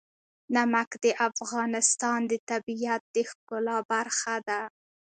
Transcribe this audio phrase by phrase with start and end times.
[0.55, 4.61] نمک د افغانستان د طبیعت د ښکلا برخه ده.